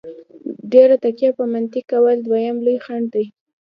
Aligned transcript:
ډېره 0.71 0.95
تکیه 1.03 1.31
په 1.39 1.43
منطق 1.53 1.83
کول 1.91 2.17
دویم 2.21 2.57
لوی 2.65 2.77
خنډ 2.85 3.05
دی. 3.13 3.25